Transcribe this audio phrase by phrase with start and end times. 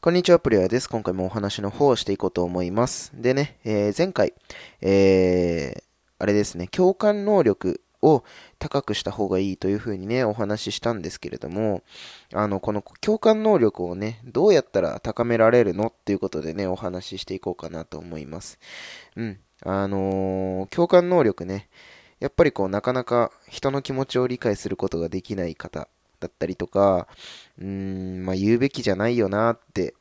[0.00, 0.88] こんにちは、プレイヤーです。
[0.88, 3.10] 今回もお話の方をしていこうと思います。
[3.14, 4.34] でね、えー前回、
[4.80, 5.82] えー
[6.18, 8.22] あれですね、共感能力を
[8.58, 11.82] 高くした方がいいというふうにね、お話ししたんですけれども、
[12.32, 18.58] あの、この共感能力をね、どうやったら高められるのっていうことでね、お話ししていこうかなと思います。
[19.16, 19.40] うん。
[19.64, 21.68] あのー共感能力ね、
[22.20, 25.88] やっぱりこう、なかなか人の気持ちを理解することができない方
[26.26, 27.06] だったりとか、
[27.58, 29.94] うーん、まあ言うべきじゃないよなって、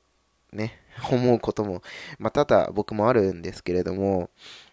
[0.51, 0.79] ね、
[1.11, 1.81] 思うことも、
[2.17, 4.29] まあ多々僕もあるんですけれども、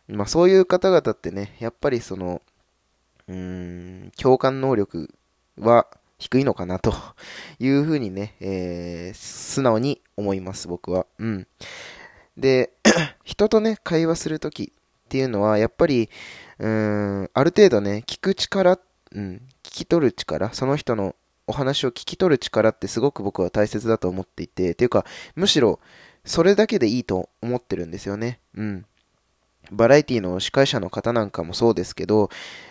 [0.08, 2.40] まあそういう方々ってね、やっぱりその、
[3.28, 3.36] うー
[4.06, 5.14] ん、共感能力
[5.58, 5.86] は
[6.18, 6.94] 低いのかなと
[7.58, 11.06] いうふうにね、えー素直に思います、僕は。
[11.18, 11.46] うん。
[12.36, 12.72] で、
[13.24, 16.08] 人とね、会話するときっていうのは、やっぱり、
[16.58, 16.68] うー
[17.24, 18.78] ん、ある程度ね、聞く力、
[19.14, 21.14] うん、聞き取る力、その人の
[21.46, 25.80] お話を聞き取る力ってすごく僕は大切だと思っていて、っていうか、むしろ、
[26.24, 28.40] それだけでいいと思ってるんですよね。
[28.56, 28.86] うん。
[29.70, 32.30] バラエティの司会者の方なんかもそうですけど、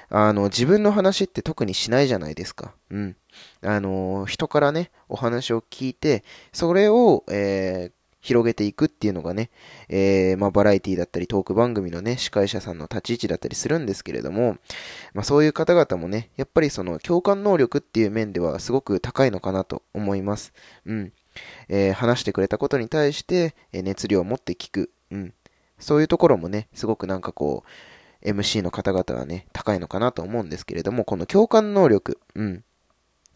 [0.09, 2.73] あの、自分の話って特にしないじゃないですか。
[2.89, 3.15] うん。
[3.61, 9.49] あの、人からね、お話を聞いて、それを、えー広げていくっていうのがね、
[9.89, 14.57] えーまあ、バラエティだったりトーク番組のね、司会者さんの立ち位置だったりするんですけれども、
[15.13, 20.53] まあ、そういう方々もね、やっぱりその共感能力っていう面ではすごく高いのかなと思います。
[20.85, 21.13] うん。
[21.69, 24.91] えー話してくれたことに対して、え熱量を持って聞く。
[25.11, 25.33] うん。
[25.79, 27.63] そういうところもね、すごくなんかこ
[28.23, 32.63] う、MC の方々はね、高いのかなと思うんですけれども、この共感能力、うん。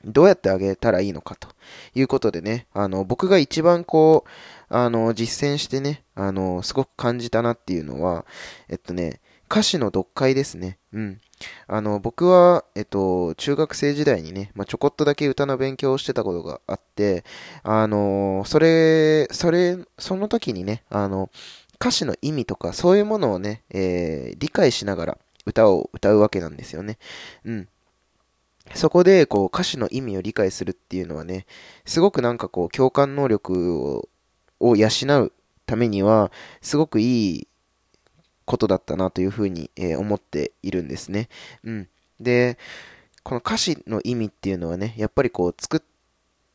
[0.05, 1.49] どうやってあげたらいいのかと
[1.93, 4.29] いうことでね、あの、僕が一番こう、
[4.69, 8.25] あの、実践してね、あの、すごく感じたなっていうのは、
[8.69, 10.79] えっとね、歌詞の読解ですね。
[10.93, 11.19] うん。
[11.67, 17.23] あの、僕は、えっと、中学生時代にね、まあ、ちょこっとだけ歌の勉強をしてたことがあって、
[17.63, 21.29] あの、それ、それ、その時にね、あの、
[21.79, 26.97] 歌詞の意味とか、そういうものをね、えー理解しながら歌を歌うわけなんですよね。
[27.45, 27.67] うん。
[28.73, 31.45] そこで、こう、歌詞の意味を理解するっていうのはね、
[31.85, 34.09] すごくなんかこう、共感能力を、
[34.59, 34.89] を養
[35.21, 35.31] う
[35.65, 36.31] ためには、
[36.61, 37.47] すごくいい
[38.45, 41.29] ことだったなというふうに、えー思っているんですね。
[41.63, 41.87] うん。
[42.19, 42.57] で、
[43.23, 45.81] この歌詞の意味っていうのはね、やっぱりこう、作っ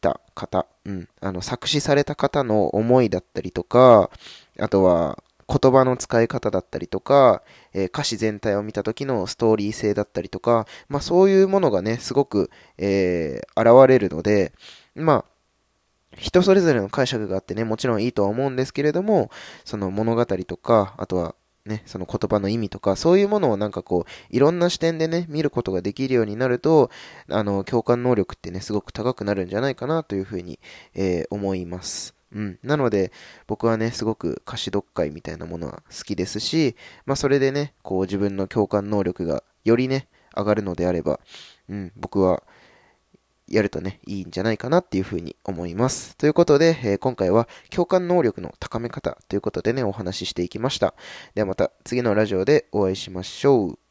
[0.01, 4.11] た方、うん、あの、作詞された方の思いだったりとか、
[4.59, 7.43] あとは、言葉の使い方だったりとか、
[7.75, 14.53] えー歌詞全体を見た時のストーリー性だったりとか、まあそういうものがね、すごく、えー現れるので、
[14.95, 19.31] まあ、人それぞれの解釈があってね、もちろんいいとは思うんですけれども、
[19.65, 21.35] その物語とか、あとは
[21.67, 26.91] ね、その言葉の意味とか、そういうものをなんかこう、いろんな視点でね、見ることができるようになると、
[27.29, 30.59] あの、共感能力ってね、すごく高くなるんじゃないかなというふうに、
[30.95, 32.20] えー思います。
[32.33, 32.59] うん。
[32.63, 33.13] なので、
[33.47, 36.77] 僕はね、すごく歌詞読解みたいなものは好きですし、
[37.07, 41.21] まあそれでね、こう自分の共感能力がよりね、上がるのであれば、
[41.69, 42.43] うん、僕は、
[43.51, 46.17] やるとね、いいんじゃないかなっていうふうに思います。
[46.17, 50.95] ということで、えー今回は共感能力の高め方ということでね、お話ししていきました。
[51.35, 53.90] ではまた次のラジオでお会いしましょう。